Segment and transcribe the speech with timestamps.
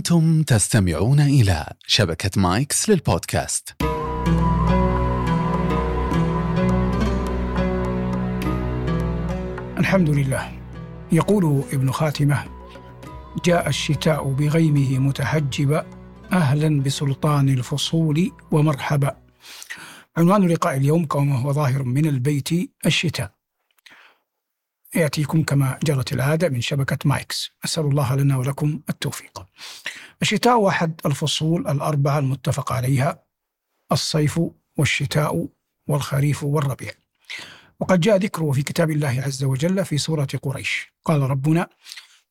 [0.00, 3.74] أنتم تستمعون إلى شبكة مايكس للبودكاست.
[9.78, 10.52] الحمد لله.
[11.12, 12.44] يقول ابن خاتمة
[13.44, 15.86] جاء الشتاء بغيمه متحجبا
[16.32, 19.16] أهلا بسلطان الفصول ومرحبا.
[20.16, 22.48] عنوان لقاء اليوم كما هو ظاهر من البيت
[22.86, 23.39] الشتاء.
[24.94, 27.50] يأتيكم كما جرت العادة من شبكة مايكس.
[27.64, 29.46] أسأل الله لنا ولكم التوفيق.
[30.22, 33.22] الشتاء أحد الفصول الأربعة المتفق عليها
[33.92, 34.40] الصيف
[34.76, 35.48] والشتاء
[35.86, 36.92] والخريف والربيع.
[37.80, 40.92] وقد جاء ذكره في كتاب الله عز وجل في سورة قريش.
[41.04, 41.68] قال ربنا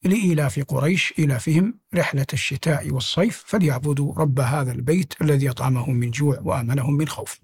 [0.03, 6.93] لإيلاف قريش إيلافهم رحلة الشتاء والصيف فليعبدوا رب هذا البيت الذي أطعمهم من جوع وآمنهم
[6.93, 7.39] من خوف.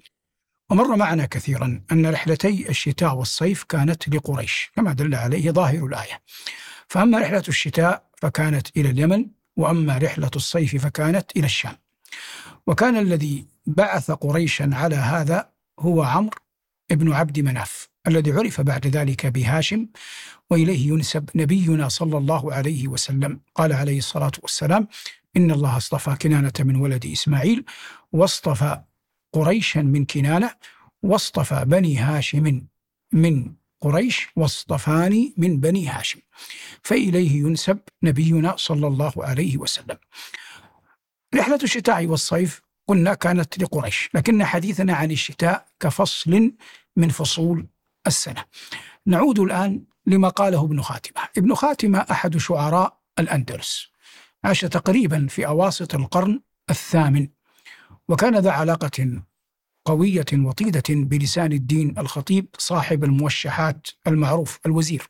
[0.70, 6.22] ومر معنا كثيرا أن رحلتي الشتاء والصيف كانت لقريش كما دل عليه ظاهر الآية.
[6.88, 9.26] فأما رحلة الشتاء فكانت إلى اليمن
[9.58, 11.78] وأما رحلة الصيف فكانت إلى الشام.
[12.68, 15.50] وكان الذي بعث قريشا على هذا
[15.80, 16.38] هو عمرو
[16.92, 19.88] ابن عبد مناف الذي عرف بعد ذلك بهاشم
[20.50, 23.40] وإليه ينسب نبينا صلى الله عليه وسلم.
[23.56, 24.88] قال عليه الصلاة والسلام
[25.38, 27.66] إن الله اصطفى كنانة من ولد إسماعيل
[28.12, 28.82] واصطفى
[29.36, 30.52] قريشا من كنانة
[31.04, 32.62] واصطفى بني هاشم
[33.14, 36.20] من قريش واصطفاني من بني هاشم.
[36.84, 39.98] فإليه ينسب نبينا صلى الله عليه وسلم.
[41.36, 46.52] رحلة الشتاء والصيف قلنا كانت لقريش لكن حديثنا عن الشتاء كفصل
[46.96, 47.68] من فصول
[48.08, 48.46] السنة.
[49.06, 51.22] نعود الآن لما قاله ابن خاتمة.
[51.38, 53.88] ابن خاتمة أحد شعراء الأندلس.
[54.44, 57.28] عاش تقريبا في أواسط القرن الثامن.
[58.10, 59.22] وكان ذا علاقة
[59.86, 65.10] قوية وطيدة بلسان الدين الخطيب صاحب الموشحات المعروف الوزير.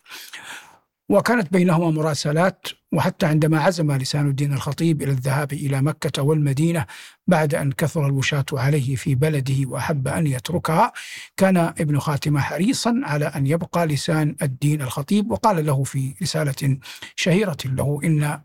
[1.10, 6.86] وكانت بينهما مراسلات وحتى عندما عزم لسان الدين الخطيب إلى الذهاب إلى مكة والمدينة
[7.28, 10.94] بعد أن كثر الوشاة عليه في بلده وأحب أن يتركها
[11.38, 16.78] كان ابن خاتمة حريصا على أن يبقى لسان الدين الخطيب وقال له في رسالة
[17.16, 18.42] شهيرة له إن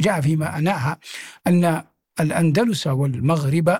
[0.00, 0.98] جاء فيما معناها
[1.46, 1.82] أن
[2.20, 3.78] الأندلس والمغرب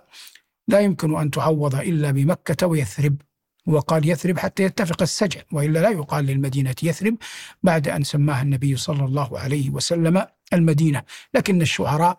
[0.69, 3.17] لا يمكن أن تعوض إلا بمكة ويثرب.
[3.67, 7.17] وقال يثرب حتى يتفق السجع وإلا لا يقال للمدينة يثرب
[7.63, 11.03] بعد أن سماها النبي صلى الله عليه وسلم المدينة.
[11.35, 12.19] لكن الشعراء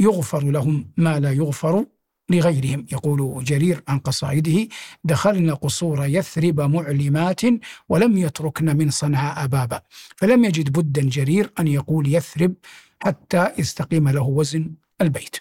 [0.00, 1.84] يغفر لهم ما لا يغفر
[2.30, 2.86] لغيرهم.
[2.92, 4.68] يقول جرير عن قصائده
[5.04, 7.40] دخلنا قصور يثرب معلمات
[7.88, 9.80] ولم يتركن من صنعاء بابا
[10.16, 12.54] فلم يجد بدا جرير أن يقول يثرب
[13.02, 15.36] حتى يستقيم له وزن البيت.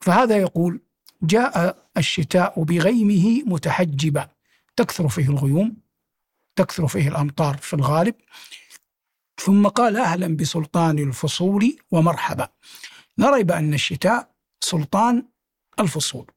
[0.00, 0.80] فهذا يقول
[1.22, 4.28] جاء الشتاء بغيمه متحجبا
[4.76, 5.76] تكثر فيه الغيوم
[6.56, 8.14] تكثر فيه الأمطار في الغالب.
[9.40, 12.48] ثم قال أهلا بسلطان الفصول ومرحبا.
[13.16, 14.30] لا ريب أن الشتاء
[14.60, 15.26] سلطان
[15.80, 16.30] الفصول.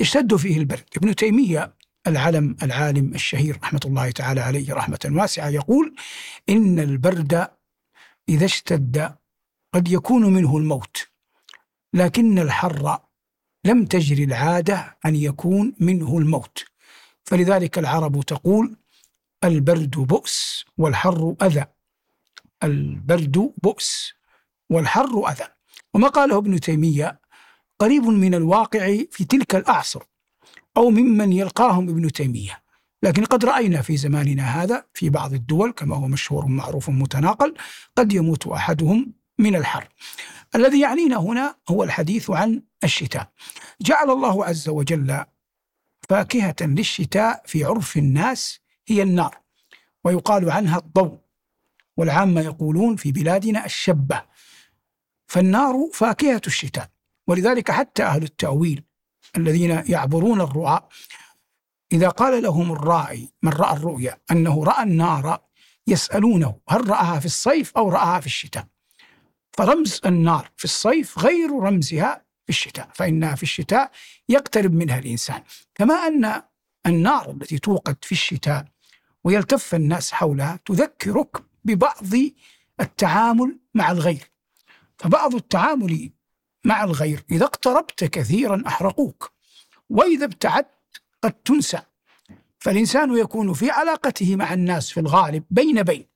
[0.00, 0.84] يشتد فيه البرد.
[0.96, 1.74] ابن تيمية
[2.06, 5.94] العلم العالم الشهير رحمة الله تعالى عليه رحمة واسعة يقول
[6.48, 7.48] إن البرد
[8.28, 9.16] إذا اشتد
[9.74, 11.08] قد يكون منه الموت.
[11.96, 12.98] لكن الحر
[13.64, 16.64] لم تجري العادة أن يكون منه الموت.
[17.24, 18.76] فلذلك العرب تقول
[19.44, 21.64] البرد بؤس والحر أذى.
[22.62, 24.12] البرد بؤس
[24.70, 25.44] والحر أذى.
[25.94, 27.20] وما قاله ابن تيمية
[27.78, 30.02] قريب من الواقع في تلك الأعصر
[30.76, 32.62] أو ممن يلقاهم ابن تيمية.
[33.02, 37.54] لكن قد رأينا في زماننا هذا في بعض الدول كما هو مشهور معروف متناقل
[37.96, 39.88] قد يموت أحدهم من الحر.
[40.54, 43.30] الذي يعنينا هنا هو الحديث عن الشتاء.
[43.80, 45.24] جعل الله عز وجل
[46.08, 49.38] فاكهة للشتاء في عرف الناس هي النار
[50.04, 51.18] ويقال عنها الضوء
[51.96, 54.22] والعامة يقولون في بلادنا الشبة.
[55.26, 56.90] فالنار فاكهة الشتاء
[57.26, 58.82] ولذلك حتى أهل التأويل
[59.36, 60.80] الذين يعبرون الرؤى
[61.92, 65.40] إذا قال لهم الراعي من رأى الرؤيا أنه رأى النار
[65.86, 68.66] يسألونه هل رآها في الصيف أو رآها في الشتاء.
[69.56, 73.90] فرمز النار في الصيف غير رمزها في الشتاء فإنها في الشتاء
[74.28, 75.42] يقترب منها الإنسان.
[75.74, 76.42] كما أن
[76.86, 78.64] النار التي توقد في الشتاء
[79.24, 82.14] ويلتف الناس حولها تذكرك ببعض
[82.80, 84.30] التعامل مع الغير.
[84.98, 86.10] فبعض التعامل
[86.64, 89.32] مع الغير إذا اقتربت كثيرا أحرقوك
[89.90, 91.82] وإذا ابتعدت قد تنسى.
[92.58, 96.06] فالإنسان يكون في علاقته مع الناس في الغالب بين بين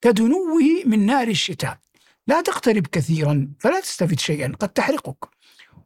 [0.00, 1.78] كدنوه من نار الشتاء.
[2.26, 5.28] لا تقترب كثيرا فلا تستفيد شيئا قد تحرقك.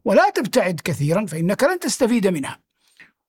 [0.05, 2.59] ولا تبتعد كثيرا فإنك لن تستفيد منها.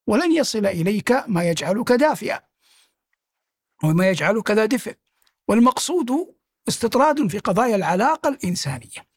[0.07, 2.41] ولن يصل إليك ما يجعلك دافئا.
[3.85, 4.97] وما يجعلك ذا دفء.
[5.49, 6.35] والمقصود
[6.69, 9.09] استطراد في قضايا العلاقة الإنسانية.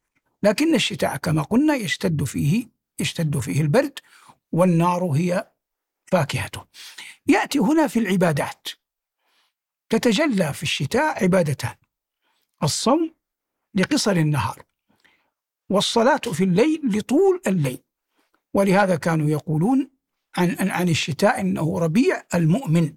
[0.44, 2.68] لكن الشتاء كما قلنا يشتد فيه
[3.00, 4.00] يشتد فيه البرد
[4.52, 5.52] والنار هي
[6.06, 6.66] فاكهته
[7.28, 8.68] يأتي هنا في العبادات.
[9.90, 11.76] تتجلى في الشتاء عبادتان.
[12.64, 13.16] الصوم
[13.76, 14.64] لقصر النهار.
[15.70, 17.80] والصلاة في الليل لطول الليل.
[18.54, 19.90] ولهذا كانوا يقولون
[20.38, 22.94] عن عن الشتاء إنه ربيع المؤمن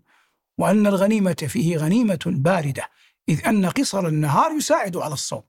[0.58, 2.90] وأن الغنيمة فيه غنيمة باردة
[3.28, 5.42] إذ أن قصر النهار يساعد على الصوم.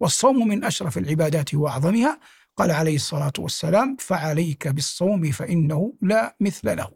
[0.00, 2.20] والصوم من أشرف العبادات وأعظمها.
[2.56, 6.90] قال عليه الصلاة والسلام فعليك بالصوم فإنه لا مثل له.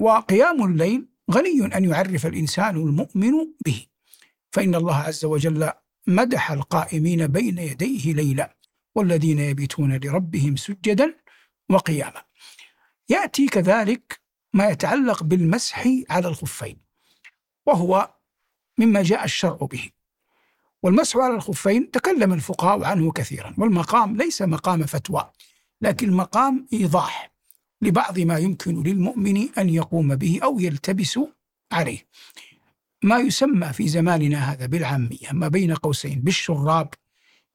[0.00, 3.32] وقيام الليل غني أن يعرف الإنسان المؤمن
[3.66, 3.86] به.
[4.50, 5.72] فإن الله عز وجل
[6.06, 8.56] مدح القائمين بين يديه ليلا
[8.94, 11.14] والذين يبيتون لربهم سجدا
[11.68, 12.22] وقياما.
[13.08, 14.20] يأتي كذلك
[14.52, 16.78] ما يتعلق بالمسح على الخفين
[17.66, 18.14] وهو
[18.78, 19.90] مما جاء الشرع به.
[20.82, 25.30] والمسح على الخفين تكلم الفقهاء عنه كثيرا والمقام ليس مقام فتوى
[25.80, 27.32] لكن مقام إيضاح
[27.82, 31.18] لبعض ما يمكن للمؤمن أن يقوم به أو يلتبس
[31.72, 32.06] عليه.
[33.02, 36.88] ما يسمى في زماننا هذا بالعامية ما بين قوسين بالشراب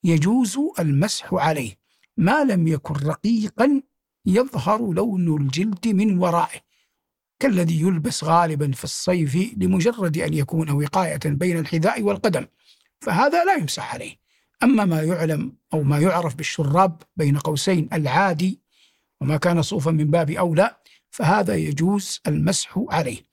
[0.04, 1.78] يجوز المسح عليه.
[2.18, 3.82] ما لم يكن رقيقا
[4.26, 6.60] يظهر لون الجلد من ورائه
[7.40, 12.46] كالذي يلبس غالبا في الصيف لمجرد أن يكون وقاية بين الحذاء والقدم
[13.02, 14.16] فهذا لا يمسح عليه.
[14.64, 18.62] أما ما يعلم أو ما يعرف بالشراب بين قوسين العادي
[19.22, 20.76] وما كان صوفا من باب أولى
[21.12, 23.24] فهذا يجوز المسح عليه.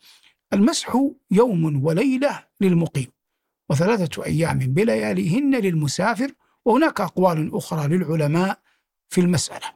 [0.55, 0.99] المسح
[1.31, 3.07] يوم وليلة للمقيم
[3.71, 6.33] وثلاثة أيام بلياليهن للمسافر
[6.65, 8.59] وهناك أقوال أخرى للعلماء
[9.09, 9.73] في المسألة.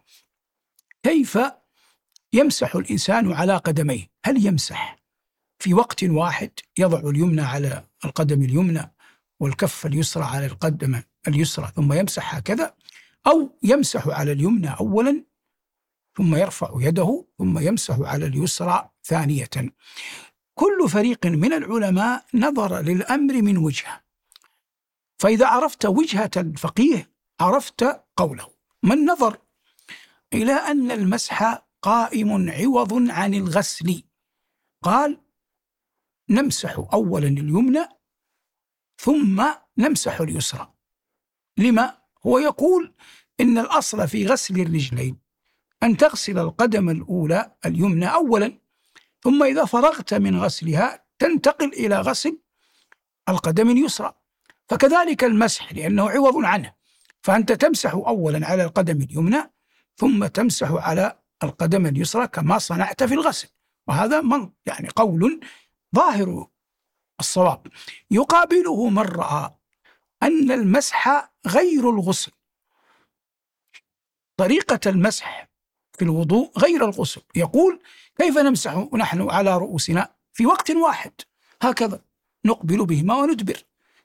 [1.02, 1.38] كيف
[2.32, 4.98] يمسح الإنسان على قدميه؟ هل يمسح
[5.58, 8.94] في وقت واحد يضع اليمنى على القدم اليمنى
[9.40, 12.74] والكف اليسرى على القدم اليسرى ثم يمسح هكذا
[13.26, 15.24] أو يمسح على اليمنى أولا
[16.16, 19.48] ثم يرفع يده ثم يمسح على اليسرى ثانية؟
[20.58, 24.04] كل فريق من العلماء نظر للأمر من وجهة.
[25.18, 27.10] فإذا عرفت وجهة الفقيه
[27.40, 27.84] عرفت
[28.16, 28.48] قوله.
[28.82, 29.38] من نظر
[30.32, 34.02] إلى أن المسح قائم عوض عن الغسل.
[34.82, 35.20] قال
[36.30, 37.84] نمسح أولا اليمنى
[38.96, 39.44] ثم
[39.78, 40.74] نمسح اليسرى.
[41.58, 42.94] لما؟ هو يقول
[43.40, 45.16] إن الأصل في غسل الرجلين
[45.82, 48.67] أن تغسل القدم الأولى اليمنى أولا
[49.22, 52.38] ثم إذا فرغت من غسلها تنتقل إلى غسل
[53.28, 54.14] القدم اليسرى.
[54.68, 56.74] فكذلك المسح لأنه عوض عنه.
[57.22, 59.52] فأنت تمسح أولا على القدم اليمنى
[59.96, 63.48] ثم تمسح على القدم اليسرى كما صنعت في الغسل.
[63.88, 65.40] وهذا من يعني قول
[65.96, 66.48] ظاهر
[67.20, 67.66] الصواب.
[68.10, 69.54] يقابله من رأى
[70.22, 72.32] أن المسح غير الغسل.
[74.36, 75.48] طريقة المسح
[75.92, 77.22] في الوضوء غير الغسل.
[77.34, 77.82] يقول
[78.20, 81.12] كيف نمسح نحن على رؤوسنا في وقت واحد؟
[81.62, 82.00] هكذا
[82.44, 83.62] نقبل بهما وندبر.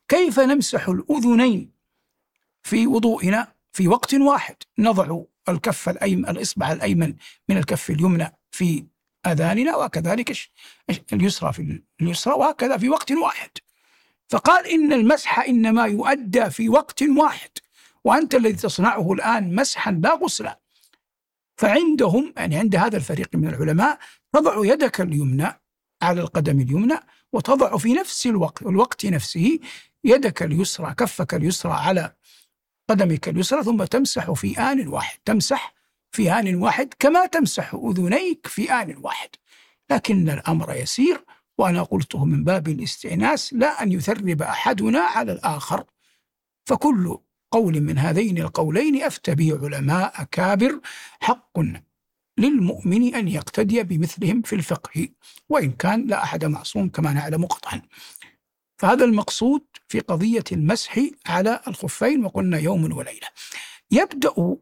[0.07, 1.71] كيف نمسح الأذنين
[2.63, 7.15] في وضوئنا في وقت واحد؟ نضع الكف الأيمن الإصبع الأيمن
[7.50, 8.86] من الكف اليمنى في
[9.27, 10.38] أذاننا وكذلك
[11.13, 13.50] اليسرى في اليسرى وهكذا في وقت واحد.
[14.30, 17.50] فقال إن المسح إنما يؤدى في وقت واحد
[18.04, 20.59] وأنت الذي تصنعه الآن مسحا لا غسلا
[21.57, 24.00] فعندهم يعني عند هذا الفريق من العلماء
[24.33, 25.62] تضع يدك اليمنى
[26.02, 27.00] على القدم اليمنى
[27.33, 29.60] وتضع في نفس الوقت الوقت نفسه
[30.04, 32.16] يدك اليسرى كفك اليسرى على
[32.90, 35.74] قدمك اليسرى ثم تمسح في آن واحد تمسح
[36.12, 39.30] في آن واحد كما تمسح أذنيك في آن واحد.
[39.92, 41.26] لكن الأمر يسير
[41.57, 45.83] وأنا قلته من باب الاستئناس لا أن يثرب أحدنا على الآخر.
[46.66, 47.18] فكل
[47.54, 50.81] قول من هذين القولين أفتى به علماء أكابر
[51.22, 51.60] حق
[52.38, 55.10] للمؤمن أن يقتدي بمثلهم في الفقه
[55.50, 57.81] وإن كان لا أحد معصوم كما نعلم قطعا.
[58.78, 63.28] فهذا المقصود في قضية المسح على الخفين وقلنا يوم وليلة.
[63.92, 64.57] يبدأ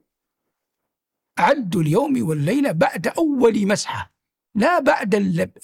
[1.38, 4.14] عد اليوم والليلة بعد أول مسحة
[4.56, 5.16] لا بعد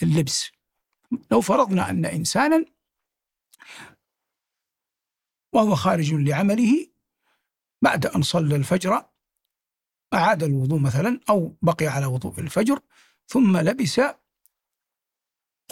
[0.03, 0.51] اللبس.
[1.31, 2.65] لو فرضنا أن إنسانا
[5.53, 6.96] وهو خارج لعمله
[7.81, 9.05] بعد أن صلى الفجر
[10.13, 12.79] أعاد الوضوء مثلا أو بقي على وضوء الفجر
[13.27, 14.01] ثم لبس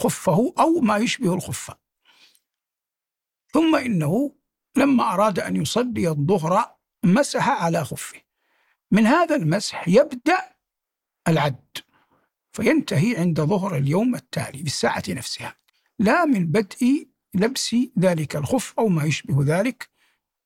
[0.00, 1.78] خفه أو ما يشبه الخفة.
[3.52, 4.36] ثم إنه
[4.76, 8.20] لما أراد أن يصلي الظهر مسح على خفه.
[8.90, 10.56] من هذا المسح يبدأ
[11.28, 11.78] العد
[12.52, 15.56] فينتهي عند ظهر اليوم التالي بالساعة نفسها.
[15.98, 19.90] لا من بدء لبس ذلك الخف أو ما يشبه ذلك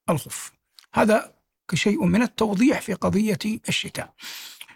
[0.08, 0.52] الخف.
[0.94, 1.39] هذا
[1.70, 4.14] كشيء من التوضيح في قضية الشتاء.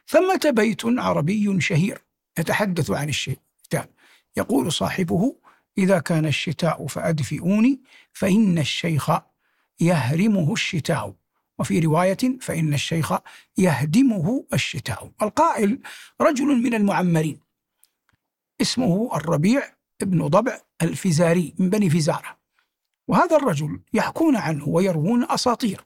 [0.08, 2.04] ثمة بيت عربي شهير
[2.38, 3.90] يتحدث عن الشتاء.
[4.36, 5.36] يقول صاحبه
[5.78, 7.80] إذا كان الشتاء فأدفئوني
[8.12, 9.10] فإن الشيخ
[9.80, 11.14] يهرمه الشتاء.
[11.58, 13.12] وفي رواية فإن الشيخ
[13.58, 15.10] يهدمه الشتاء.
[15.22, 15.78] القائل
[16.20, 17.40] رجل من المعمرين.
[18.60, 19.62] اسمه الربيع
[20.02, 22.38] ابن ضبع الفزاري من بني فزارة.
[23.08, 25.84] وهذا الرجل يحكون عنه ويروون أساطير.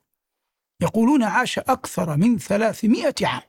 [0.80, 3.42] يقولون عاش أكثر من ثلاثمائة عام.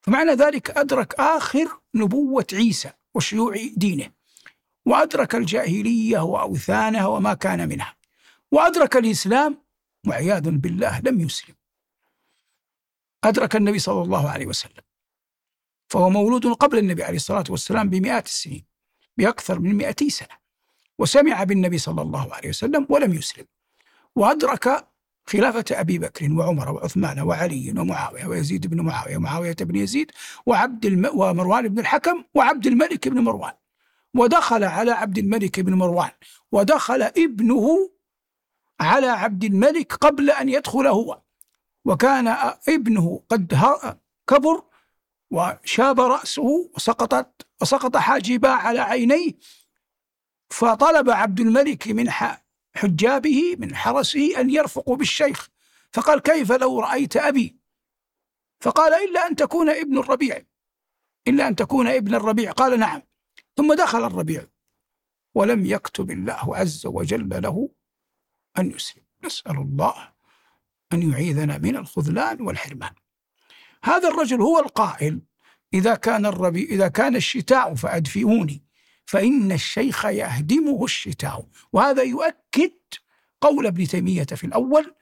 [0.00, 4.12] فمعنى ذلك أدرك آخر نبوة عيسى وشيوع دينه
[4.86, 7.96] وأدرك الجاهلية وأوثانها وما كان منها
[8.52, 9.64] وأدرك الإسلام
[10.06, 11.54] وعياذا بالله لم يسلم.
[13.24, 14.82] أدرك النبي صلى الله عليه وسلم
[15.88, 18.64] فهو مولود قبل النبي عليه الصلاة والسلام بمئات السنين
[19.16, 20.42] بأكثر من مئتي سنة
[20.98, 23.46] وسمع بالنبي صلى الله عليه وسلم ولم يسلم.
[24.16, 24.91] وأدرك
[25.26, 30.10] خلافة أبي بكر وعمر وعثمان وعلي ومعاوية ويزيد بن معاوية ومعاوية بن يزيد
[30.46, 31.10] وعبد الم...
[31.14, 33.52] ومروان بن الحكم وعبد الملك بن مروان.
[34.14, 36.10] ودخل على عبد الملك بن مروان.
[36.52, 37.90] ودخل ابنه
[38.80, 41.20] على عبد الملك قبل أن يدخل هو.
[41.84, 42.28] وكان
[42.68, 43.54] ابنه قد
[44.26, 44.62] كبر
[45.30, 49.32] وشاب رأسه وسقطت وسقط حاجبا على عينيه.
[50.50, 52.10] فطلب عبد الملك من
[52.74, 55.48] حجابه من حرسه أن يرفقوا بالشيخ.
[55.92, 57.56] فقال كيف لو رأيت أبي؟
[58.60, 60.42] فقال إلا أن تكون ابن الربيع.
[61.28, 62.52] إلا أن تكون ابن الربيع.
[62.52, 63.02] قال نعم.
[63.56, 64.46] ثم دخل الربيع.
[65.34, 67.68] ولم يكتب الله عز وجل له
[68.58, 69.02] أن يسلم.
[69.24, 70.12] نسأل الله
[70.92, 72.94] أن يعيذنا من الخذلان والحرمان.
[73.84, 75.20] هذا الرجل هو القائل.
[75.74, 78.64] إذا كان الربيع إذا كان الشتاء فأدفئوني.
[79.06, 81.46] فإن الشيخ يهدمه الشتاء.
[81.72, 82.72] وهذا يؤكد
[83.40, 84.94] قول ابن تيمية في الأول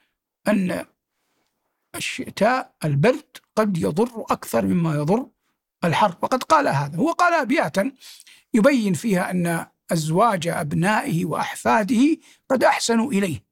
[0.49, 0.87] أن
[1.95, 5.27] الشتاء البرد قد يضر أكثر مما يضر
[5.85, 6.17] الحر.
[6.23, 6.97] وقد قال هذا.
[6.97, 7.93] هو قال أبياتا
[8.55, 12.17] يبين فيها أن أزواج أبنائه وأحفاده
[12.49, 13.51] قد أحسنوا إليه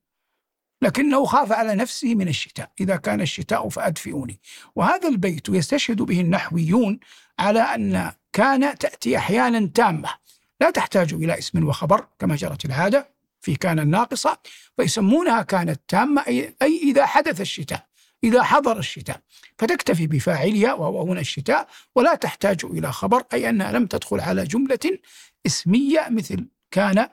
[0.83, 2.73] لكنه خاف على نفسه من الشتاء.
[2.81, 4.41] إذا كان الشتاء فأدفئوني.
[4.75, 7.01] وهذا البيت يستشهد به النحويون
[7.39, 10.28] على أن كان تأتي أحيانا تامة.
[10.61, 14.39] لا تحتاج إلى اسم وخبر كما جرت العادة في كان الناقصة
[14.77, 17.89] فيسمونها كانت تامة أي إذا حدث الشتاء
[18.25, 19.21] إذا حضر الشتاء.
[19.59, 24.99] فتكتفي بفاعلها وهو هنا الشتاء ولا تحتاج إلى خبر أي أنها لم تدخل على جملة
[25.47, 27.09] اسمية مثل كان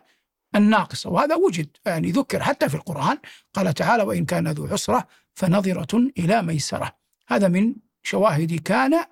[0.56, 1.10] الناقصة.
[1.10, 3.18] وهذا وجد يعني ذكر حتى في القرآن
[3.54, 6.98] قال تعالى وإن كان ذو عسرة فنظرة إلى ميسرة.
[7.28, 9.06] هذا من شواهد كان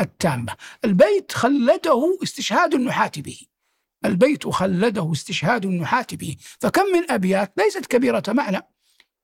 [0.00, 0.56] التامة.
[0.84, 3.49] البيت خلده استشهاد النحاة به.
[4.04, 8.60] البيت خلده استشهاد النحاة به فكم من أبيات ليست كبيرة معنى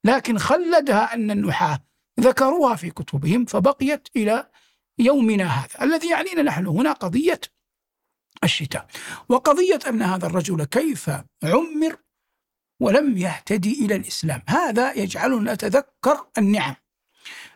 [0.05, 1.87] لكن خلدها أن النحاة
[2.21, 4.51] ذكروها في كتبهم فبقيت إلى
[4.99, 7.41] يومنا هذا الذي يعنينا نحن هنا قضية
[8.45, 8.87] الشتاء.
[9.29, 11.11] وقضية أن هذا الرجل كيف
[11.45, 11.97] عمر
[12.81, 14.43] ولم يهتدي إلى الإسلام.
[14.49, 16.75] هذا يجعلنا نتذكر النعم.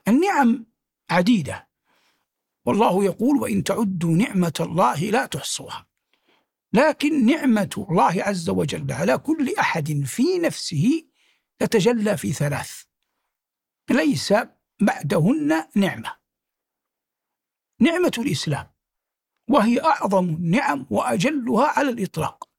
[0.08, 0.66] النعم
[1.10, 1.68] عديدة.
[2.66, 5.89] والله يقول وإن تعدوا نعمة الله لا تحصوها.
[6.72, 11.04] لكن نعمة الله عز وجل على كل أحد في نفسه
[11.58, 12.82] تتجلى في ثلاث.
[13.90, 14.34] ليس
[14.80, 16.16] بعدهن نعمة.
[17.80, 18.70] نعمة الإسلام
[19.48, 22.50] وهي أعظم النعم وأجلها على الإطلاق.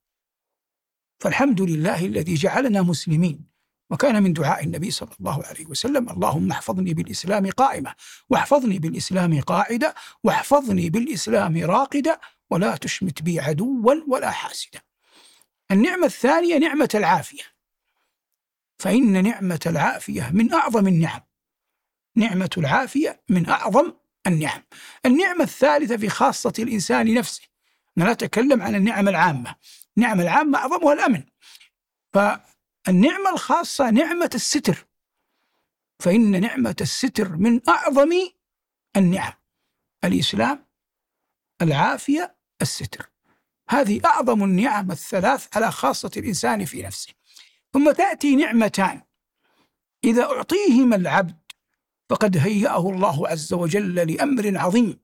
[1.19, 3.51] فالحمد لله الذي جعلنا مسلمين
[3.89, 7.95] وكان من دعاء النبي صلى الله عليه وسلم اللهم احفظني بالإسلام قائمة
[8.29, 14.81] واحفظني بالإسلام قاعدة واحفظني بالإسلام راقدة ولا تشمت بي عدوا ولا حاسدا.
[15.71, 17.43] النعمة الثانية نعمة العافية.
[18.79, 21.21] فإن نعمة العافية من أعظم النعم.
[22.15, 23.93] نعمة العافية من أعظم
[24.27, 24.63] النعم.
[25.05, 27.41] النعمة الثالثة في خاصة الإنسان نفسه.
[27.97, 29.55] أنا نتكلم عن النعم العامة.
[29.97, 31.23] النعم العامة أعظمها الأمن.
[32.13, 34.87] فالنعمة الخاصة نعمة الستر.
[35.99, 38.11] فإن نعمة الستر من أعظم
[38.97, 39.33] النعم.
[40.03, 40.67] الإسلام
[41.61, 43.09] العافية الستر.
[43.69, 47.13] هذه أعظم النعم الثلاث على خاصة الإنسان في نفسه.
[47.73, 49.01] ثم تأتي نعمتان.
[50.03, 51.41] إذا أعطيهما العبد
[52.09, 54.99] فقد هيأه الله عز وجل لأمر عظيم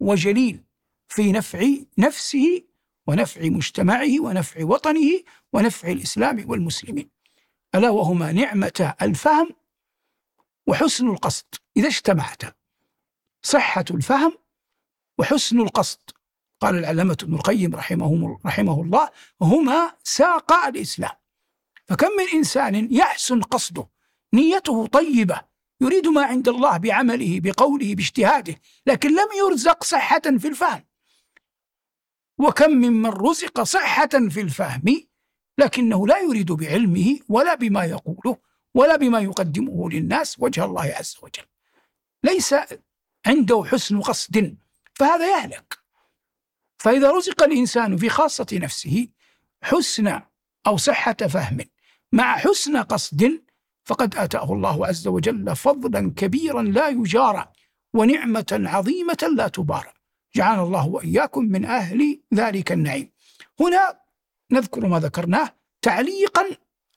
[0.00, 0.64] وجليل
[1.08, 1.66] في نفع
[1.98, 2.62] نفسه
[3.06, 7.10] ونفع مجتمعه ونفع وطنه ونفع الإسلام والمسلمين.
[7.74, 9.48] ألا وهما نعمة الفهم
[10.66, 11.54] وحسن القصد.
[11.76, 12.52] إذا اجتمعتا
[13.42, 14.38] صحة الفهم
[15.18, 16.00] وحسن القصد.
[16.64, 21.10] قال العلامة ابن القيم رحمه, رحمه الله هما ساقا الإسلام.
[21.86, 23.88] فكم من إنسان يحسن قصده
[24.34, 25.40] نيته طيبة
[25.80, 30.84] يريد ما عند الله بعمله بقوله باجتهاده لكن لم يرزق صحة في الفهم.
[32.38, 35.06] وكم ممن رزق صحة في الفهم
[35.58, 38.38] لكنه لا يريد بعلمه ولا بما يقوله
[38.74, 41.46] ولا بما يقدمه للناس وجه الله عز وجل.
[42.22, 42.54] ليس
[43.26, 44.56] عنده حسن قصد
[44.94, 45.83] فهذا يهلك.
[46.84, 49.08] فإذا رزق الإنسان في خاصة نفسه
[49.62, 50.20] حسن
[50.66, 51.58] أو صحة فهم
[52.12, 53.42] مع حسن قصد
[53.84, 57.52] فقد آتاه الله عز وجل فضلا كبيرا لا يجارى
[57.94, 59.92] ونعمة عظيمة لا تبارى
[60.34, 63.10] جعلنا الله وإياكم من أهل ذلك النعيم.
[63.60, 64.00] هنا
[64.52, 65.50] نذكر ما ذكرناه
[65.82, 66.44] تعليقا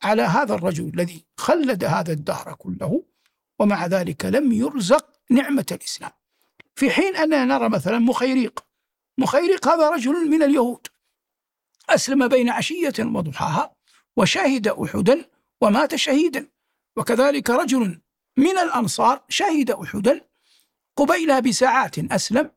[0.03, 3.03] على هذا الرجل الذي خلد هذا الدهر كله
[3.59, 6.11] ومع ذلك لم يرزق نعمة الإسلام.
[6.75, 8.66] في حين أننا نرى مثلا مخيريق
[9.17, 10.87] مخيريق هذا رجل من اليهود.
[11.89, 13.75] أسلم بين عشية وضحاها
[14.17, 15.25] وشهد أحدا
[15.61, 16.47] ومات شهيدا.
[16.97, 18.01] وكذلك رجل
[18.37, 20.21] من الأنصار شهد أحدا
[20.95, 22.51] قبيلها بساعات أسلم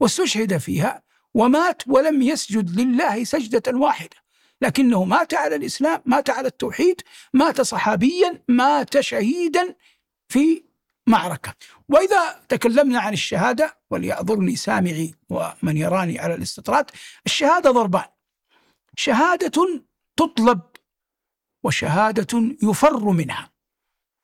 [0.00, 1.02] واستشهد فيها
[1.34, 4.16] ومات ولم يسجد لله سجدة واحدة.
[4.62, 7.00] لكنه مات على الإسلام مات على التوحيد
[7.32, 9.74] مات صحابيا مات شهيدا
[10.28, 10.64] في
[11.06, 11.54] معركة.
[11.88, 16.90] وإذا تكلمنا عن الشهادة وليعذرني سامعي ومن يراني على الاستطراد
[17.26, 18.04] الشهادة ضربان.
[18.96, 19.82] شهادة
[20.16, 20.60] تطلب
[21.64, 23.50] وشهادة يفر منها.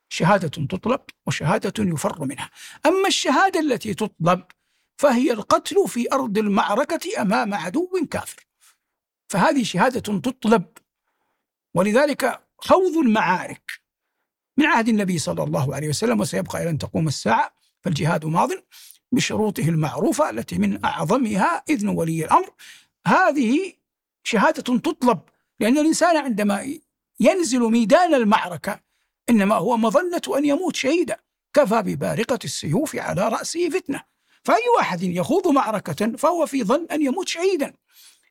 [0.08, 2.50] شهادة تطلب وشهادة يفر منها.
[2.86, 4.44] أما الشهادة التي تطلب
[4.96, 8.46] فهي القتل في أرض المعركة أمام عدو كافر.
[9.28, 10.64] فهذه شهادة تطلب.
[11.74, 13.79] ولذلك خوض المعارك.
[14.60, 18.50] من عهد النبي صلى الله عليه وسلم وسيبقى إلى أن تقوم الساعة فالجهاد ماض
[19.12, 22.50] بشروطه المعروفة التي من أعظمها إذن ولي الأمر.
[23.06, 23.72] هذه
[24.24, 25.20] شهادة تطلب
[25.60, 26.74] لأن الإنسان عندما
[27.20, 28.80] ينزل ميدان المعركة
[29.30, 31.16] إنما هو مظنة أن يموت شهيدا.
[31.54, 34.02] كفى ببارقة السيوف على رأسه فتنة.
[34.44, 37.74] فأي واحد يخوض معركة فهو في ظن أن يموت شهيدا.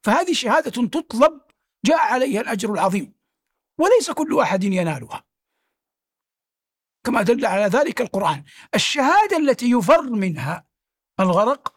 [0.04, 1.42] فهذه شهادة تطلب
[1.86, 3.14] جاء عليها الأجر العظيم
[3.78, 5.29] وليس كل واحد ينالها.
[7.04, 8.44] كما دل على ذلك القرآن.
[8.76, 10.66] الشهادة التي يفر منها
[11.20, 11.76] الغرق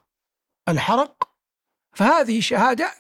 [0.69, 1.33] الحرق
[1.93, 2.93] فهذه شهادة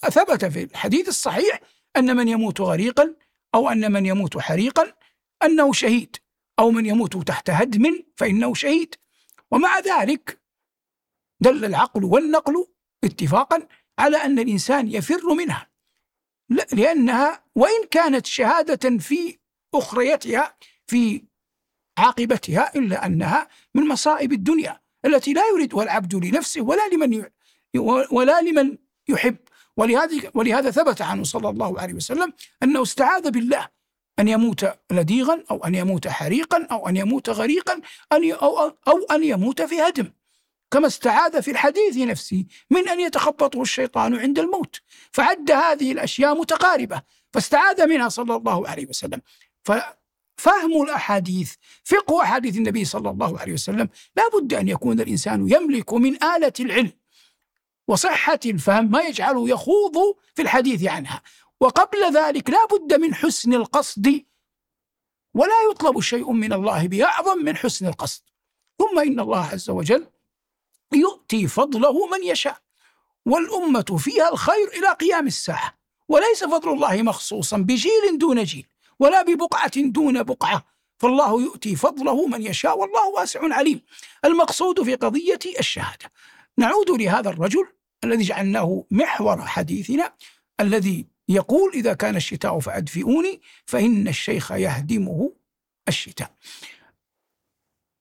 [0.00, 1.60] ثبت في الحديث الصحيح
[1.96, 3.14] أن من يموت غريقا
[3.54, 4.94] أو أن من يموت حريقا
[5.42, 6.16] أنه شهيد
[6.58, 8.94] أو من يموت تحت هدم فإنه شهيد.
[9.50, 10.40] ومع ذلك
[11.40, 12.66] دل العقل والنقل
[13.04, 15.70] اتفاقا على أن الإنسان يفر منها.
[16.72, 19.38] لأنها وإن كانت شهادة في
[19.74, 21.27] أخريتها في
[21.98, 27.24] عاقبتها إلا أنها من مصائب الدنيا التي لا يريدها العبد لنفسه ولا لمن
[28.10, 28.76] ولا لمن
[29.08, 29.36] يحب.
[29.76, 32.32] ولهذا ولهذا ثبت عنه صلى الله عليه وسلم
[32.62, 33.68] أنه استعاذ بالله
[34.18, 37.80] أن يموت لديغا أو أن يموت حريقا أو أن يموت غريقا
[38.12, 38.58] أن أو,
[38.88, 40.12] أو أن يموت في هدم.
[40.70, 44.80] كما استعاذ في الحديث نفسه من أن يتخبطه الشيطان عند الموت.
[45.12, 49.20] فعد هذه الأشياء متقاربة فاستعاذ منها صلى الله عليه وسلم.
[50.38, 51.54] ففهم الأحاديث.
[51.84, 56.52] فقه أحاديث النبي صلى الله عليه وسلم لا بد أن يكون الإنسان يملك من آلة
[56.60, 56.92] العلم
[57.88, 61.22] وصحة الفهم ما يجعله يخوض في الحديث عنها.
[61.60, 64.24] وقبل ذلك لا بد من حسن القصد
[65.34, 68.22] ولا يطلب شيء من الله بأعظم من حسن القصد.
[68.78, 70.06] ثم إن الله عز وجل
[70.92, 72.58] يؤتي فضله من يشاء.
[73.26, 75.78] والأمة فيها الخير إلى قيام الساعة.
[76.08, 78.66] وليس فضل الله مخصوصا بجيل دون جيل.
[78.98, 80.64] ولا ببقعة دون بقعة.
[80.98, 83.80] فالله يؤتي فضله من يشاء والله واسع عليم.
[84.24, 86.12] المقصود في قضية الشهادة.
[86.58, 87.68] نعود لهذا الرجل
[88.04, 90.12] الذي جعلناه محور حديثنا
[90.60, 95.32] الذي يقول إذا كان الشتاء فأدفئوني فإن الشيخ يهدمه
[95.88, 96.30] الشتاء.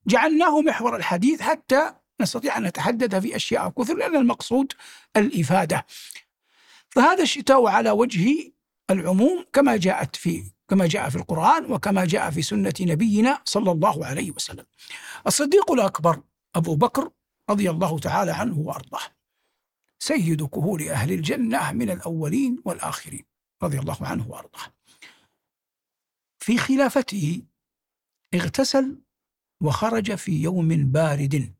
[0.07, 4.73] جعلناه محور الحديث حتى نستطيع أن نتحدث في أشياء كثر لأن المقصود
[5.17, 5.85] الإفادة.
[6.89, 8.51] فهذا الشتاء على وجه
[8.89, 14.05] العموم كما جاءت في كما جاء في القرآن وكما جاء في سنة نبينا صلى الله
[14.05, 14.65] عليه وسلم.
[15.27, 16.21] الصديق الأكبر
[16.55, 17.09] أبو بكر
[17.49, 19.01] رضي الله تعالى عنه وأرضاه.
[19.99, 23.25] سيد كهول أهل الجنة من الأولين والآخرين
[23.63, 24.73] رضي الله عنه وأرضاه.
[26.39, 27.41] في خلافته
[28.33, 29.01] اغتسل
[29.61, 31.53] وخرج في يوم بارد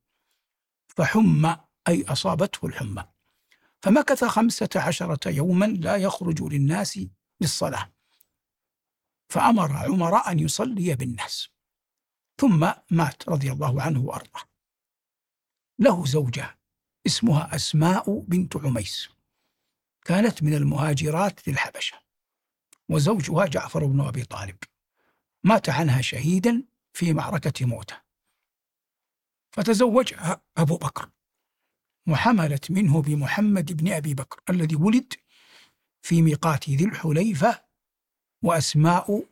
[0.88, 1.56] فحم
[1.88, 3.04] أي أصابته الحمى.
[3.82, 7.00] فمكث خمسة عشرة يوما لا يخرج للناس
[7.42, 7.97] للصلاة.
[9.30, 11.50] فأمر عمر أن يصلي بالناس
[12.38, 14.42] ثم مات رضي الله عنه وأرضاه.
[15.80, 16.60] له زوجة
[17.06, 19.10] اسمها أسماء بنت عميس
[20.06, 21.98] كانت من المهاجرات للحبشة
[22.90, 24.58] وزوجها جعفر بن أبي طالب.
[25.44, 26.64] مات عنها شهيدا
[26.94, 28.02] في معركة موتة.
[29.52, 31.10] فتزوجها أبو بكر
[32.08, 35.14] وحملت منه بمحمد بن أبي بكر الذي ولد
[36.02, 37.67] في ميقات ذي الحليفة
[38.42, 39.24] وأسماء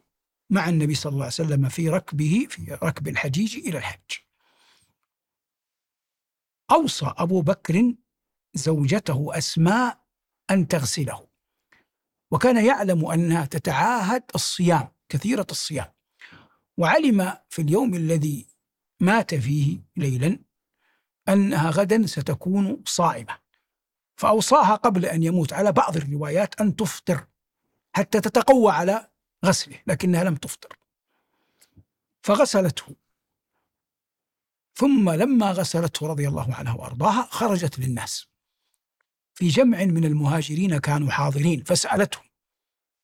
[0.50, 4.12] مع النبي صلى الله عليه وسلم في ركبه في ركب الحجيج إلى الحج.
[6.72, 7.94] أوصى أبو بكر
[8.54, 10.06] زوجته أسماء
[10.52, 11.28] أن تغسله.
[12.32, 15.94] وكان يعلم أنها تتعاهد الصيام كثيرة الصيام.
[16.78, 18.48] وعلم في اليوم الذي
[19.00, 20.40] مات فيه ليلا
[21.30, 23.38] أنها غدا ستكون صائمة.
[24.18, 25.54] فأوصاها قبل أن يموت.
[25.54, 27.28] على بعض الروايات أن تفطر.
[27.96, 29.10] حتى تتقوى على
[29.46, 30.78] غسله لكنها لم تفطر.
[32.22, 32.96] فغسلته.
[34.74, 38.28] ثم لما غسلته رضي الله عنها وأرضاها خرجت للناس.
[39.34, 42.26] في جمع من المهاجرين كانوا حاضرين فسألتهم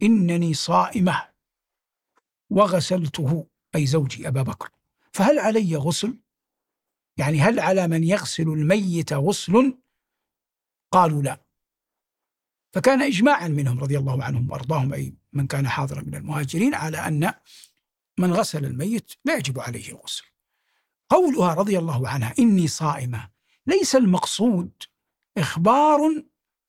[0.03, 1.29] إنني صائمة.
[2.49, 4.69] وغسلته أي زوجي أبا بكر.
[5.13, 6.19] فهل علي غسل؟
[7.17, 9.77] يعني هل على من يغسل الميت غسل؟
[10.91, 11.50] قالوا لا.
[12.73, 17.33] فكان اجماعا منهم رضي الله عنهم وأرضاهم أي من كان حاضرا من المهاجرين على أن
[18.17, 20.23] من غسل الميت لا يجب عليه الغسل.
[21.09, 23.29] قولها رضي الله عنها إني صائمة.
[23.67, 24.71] ليس المقصود
[25.37, 26.23] إخبار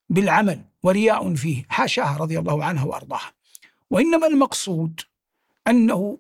[0.09, 3.33] بالعمل ورياء فيه حاشاها رضي الله عنها وأرضاها.
[3.91, 5.01] وإنما المقصود
[5.69, 6.19] أنه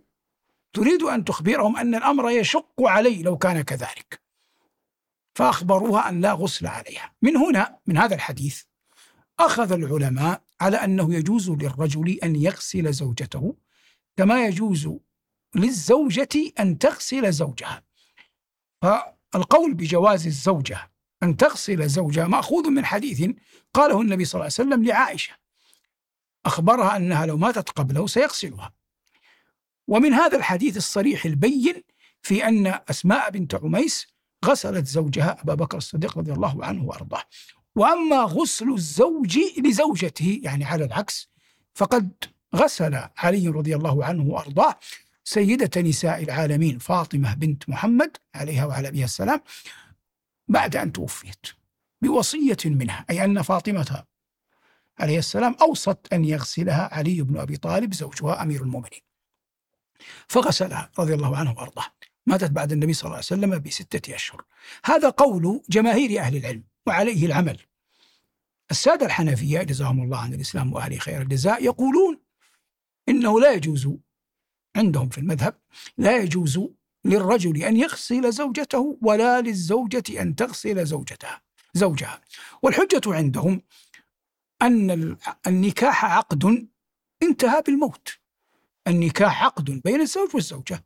[0.73, 4.23] تريد أن تخبرهم أن الأمر يشق علي لو كان كذلك.
[5.35, 7.13] فأخبروها أن لا غسل عليها.
[7.23, 8.63] من هنا من هذا الحديث
[9.41, 13.57] أخذ العلماء على أنه يجوز للرجل أن يغسل زوجته
[14.17, 14.91] كما يجوز
[15.55, 17.83] للزوجة أن تغسل زوجها.
[18.83, 20.93] فالقول بجواز الزوجة
[21.23, 23.31] أن تغسل زوجها مأخوذ من حديث
[23.75, 25.33] قاله النبي صلى الله عليه وسلم لعائشة
[26.47, 28.73] أخبرها أنها لو ماتت قبله سيغسلها.
[29.89, 31.83] ومن هذا الحديث الصريح البين
[32.23, 34.07] في أن أسماء بنت عميس
[34.45, 37.25] غسلت زوجها أبا بكر الصديق رضي الله عنه وأرضاه.
[37.77, 41.31] وأما غسل الزوج لزوجته يعني على العكس
[41.75, 42.13] فقد
[42.57, 44.79] غسل علي رضي الله عنه وأرضاه
[45.25, 49.41] سيدة نساء العالمين فاطمة بنت محمد عليها وعلى أبيها السلام
[50.49, 51.47] بعد أن توفيت
[52.03, 54.05] بوصية منها أي أن فاطمة
[54.99, 59.01] عليه السلام أوصت أن يغسلها علي بن أبي طالب زوجها أمير المؤمنين
[60.29, 61.87] فغسلها رضي الله عنه وأرضاه.
[62.27, 64.45] ماتت بعد النبي صلى الله عليه وسلم بستة أشهر.
[64.85, 66.65] هذا قول جماهير أهل العلم.
[66.87, 67.61] وعليه العمل.
[68.71, 72.21] السادة الحنفية جزاهم الله عن الإسلام وأهله خير الجزاء يقولون
[73.09, 73.89] إنه لا يجوز
[74.77, 75.59] عندهم في المذهب
[75.99, 76.61] لا يجوز
[77.05, 81.43] للرجل أن يغسل زوجته ولا للزوجة أن تغسل زوجتها
[81.75, 82.21] زوجها.
[82.63, 83.63] والحجة عندهم
[84.63, 85.17] أن
[85.47, 86.69] النكاح عقد
[87.23, 88.19] انتهى بالموت.
[88.87, 90.85] النكاح عقد بين الزوج والزوجة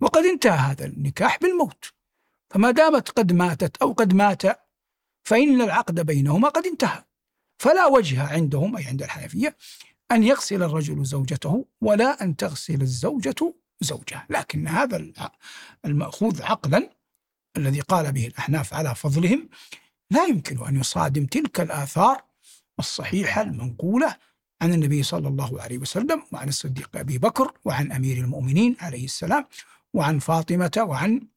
[0.00, 1.92] وقد انتهى هذا النكاح بالموت.
[2.50, 4.42] فما دامت قد ماتت أو قد مات
[5.22, 7.04] فإن العقد بينهما قد انتهى.
[7.58, 9.56] فلا وجه عندهم أي عند الحنفية
[10.12, 14.26] أن يغسل الرجل زوجته ولا أن تغسل الزوجة زوجها.
[14.30, 15.12] لكن هذا
[15.84, 16.90] المأخوذ عقلا
[17.56, 19.48] الذي قال به الأحناف على فضلهم
[20.10, 22.24] لا يمكن أن يصادم تلك الآثار
[22.78, 24.16] الصحيحة المنقولة
[24.62, 29.46] عن النبي صلى الله عليه وسلم وعن الصديق أبي بكر وعن أمير المؤمنين عليه السلام
[29.94, 31.28] وعن فاطمة وعن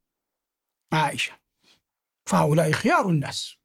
[0.92, 1.32] عائشة.
[2.26, 3.56] فهؤلاء خيار الناس.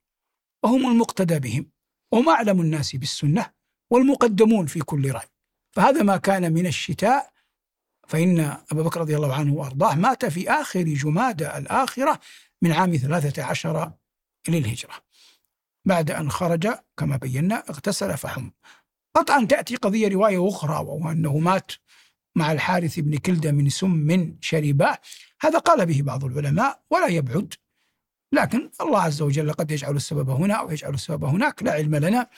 [0.64, 1.72] وهم المقتدى بهم
[2.12, 3.54] وهم أعلم الناس بالسنة
[3.92, 5.28] والمقدمون في كل رأي.
[5.72, 7.32] فهذا ما كان من الشتاء
[8.08, 8.40] فإن
[8.72, 12.20] أبا بكر رضي الله عنه وأرضاه مات في آخر جمادى الآخرة
[12.62, 13.92] من عام ثلاثة عشر
[14.48, 14.94] للهجرة
[15.86, 18.50] بعد أن خرج كما بينا اغتسل فحم.
[19.16, 21.72] قطعا تأتي قضية رواية أخرى وهو أنه مات
[22.36, 24.98] مع الحارث بن كلدة من سم شرباه
[25.42, 27.54] هذا قال به بعض العلماء ولا يبعد
[28.32, 32.30] لكن الله عز وجل قد يجعل السبب هنا أو يجعل السبب هناك لا علم لنا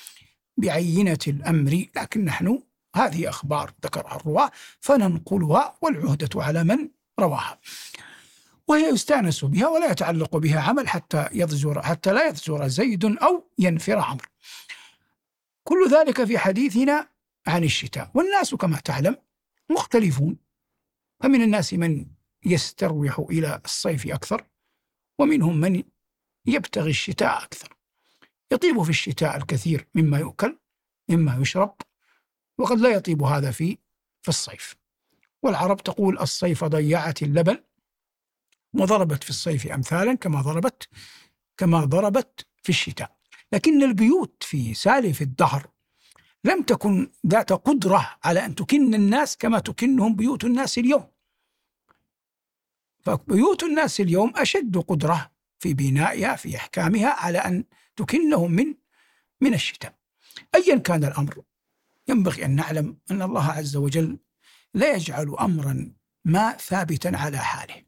[0.58, 2.64] بعينة الأمر لكن نحن
[2.96, 7.60] هذه أخبار ذكرها الرواة فننقلها والعهدة على من رواها.
[8.68, 14.00] وهي يستأنس بها ولا يتعلق بها عمل حتى يضجر حتى لا يضجر زيد أو ينفر
[14.00, 14.28] عمرو.
[15.64, 17.08] كل ذلك في حديثنا
[17.48, 18.12] عن الشتاء.
[18.14, 19.16] والناس كما تعلم
[19.70, 20.38] مختلفون
[21.24, 22.06] فمن الناس من
[22.46, 24.46] يستروح إلى الصيف أكثر.
[25.20, 25.84] ومنهم من
[26.46, 27.78] يبتغي الشتاء أكثر.
[28.52, 30.60] يطيب في الشتاء الكثير مما يؤكل
[31.10, 31.76] مما يشرب
[32.58, 33.78] وقد لا يطيب هذا في
[34.22, 34.76] في الصيف.
[35.44, 37.64] والعرب تقول الصيف ضيعت اللبن
[38.74, 40.90] وضربت في الصيف أمثالا كما ضربت
[41.58, 43.18] كما ضربت في الشتاء.
[43.52, 45.68] لكن البيوت في سالف الدهر
[46.44, 51.13] لم تكن ذات قدرة على أن تكن الناس كما تكنهم بيوت الناس اليوم.
[53.04, 57.64] فبيوت الناس اليوم أشد قدرة في بنائها في أحكامها على أن
[57.96, 58.74] تكنهم من
[59.42, 59.96] من الشتاء.
[60.56, 61.42] ايا كان الأمر
[62.08, 64.20] ينبغي أن نعلم أن الله عز وجل
[64.74, 65.94] لا يجعل امرا
[66.26, 67.84] ما ثابتا على حاله.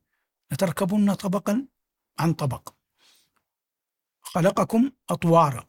[0.51, 1.65] لتركبن طبقا
[2.19, 2.73] عن طبق.
[4.21, 5.67] خلقكم أطوارا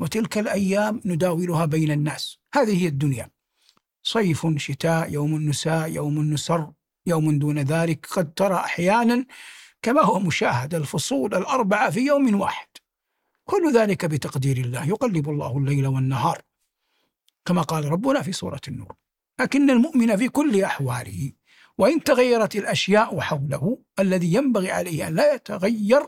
[0.00, 3.30] وتلك الأيام نداولها بين الناس، هذه هي الدنيا.
[4.02, 6.72] صيف شتاء يوم نساء يوم نسر
[7.08, 9.26] يوم دون ذلك قد ترى أحيانا
[9.82, 12.68] كما هو مشاهد الفصول الأربعة في يوم واحد.
[13.44, 14.88] كل ذلك بتقدير الله.
[14.88, 16.42] يقلب الله الليل والنهار.
[17.44, 18.94] كما قال ربنا في سورة النور.
[19.40, 21.32] لكن المؤمن في كل أحواله
[21.78, 26.06] وإن تغيرت الأشياء حوله الذي ينبغي عليه أن لا يتغير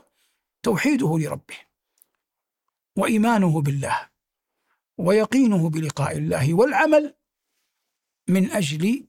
[0.63, 1.55] توحيده لربه
[2.95, 4.09] وإيمانه بالله
[4.97, 7.15] ويقينه بلقاء الله والعمل
[8.27, 9.07] من أجل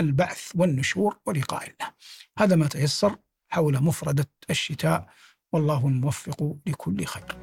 [0.00, 1.92] البعث والنشور ولقاء الله.
[2.38, 3.16] هذا ما تيسر
[3.48, 5.06] حول مفردة الشتاء
[5.52, 7.36] والله الموفق لكل خير.